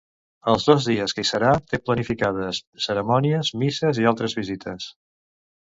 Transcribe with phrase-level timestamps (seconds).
[0.53, 4.93] Els dos dies que hi serà té planificades cerimònies, misses i altres visites.